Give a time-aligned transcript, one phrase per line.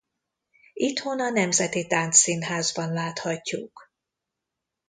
[0.73, 3.89] Itthon a Nemzeti Táncszínházban láthatjuk.